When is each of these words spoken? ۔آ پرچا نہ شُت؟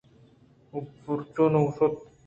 ۔آ 0.75 0.77
پرچا 1.03 1.45
نہ 1.53 1.59
شُت؟ 1.75 1.93